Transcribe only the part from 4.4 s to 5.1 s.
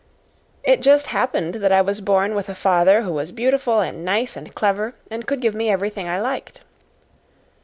clever,